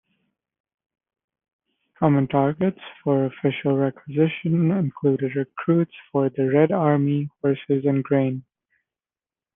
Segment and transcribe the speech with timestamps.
[1.99, 8.43] Common targets for official requisitioning included recruits for the Red Army, horses, and grain.